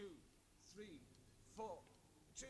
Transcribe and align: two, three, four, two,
two, 0.00 0.16
three, 0.72 0.96
four, 1.56 1.84
two, 2.38 2.46